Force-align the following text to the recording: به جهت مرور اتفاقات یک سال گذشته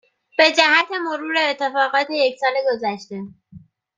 به 0.37 0.51
جهت 0.51 0.87
مرور 0.91 1.35
اتفاقات 1.49 2.07
یک 2.09 2.35
سال 2.39 2.53
گذشته 2.73 3.23